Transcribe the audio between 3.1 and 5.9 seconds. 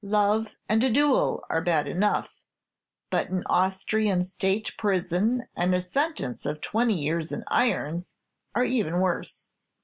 but an Austrian state prison, and a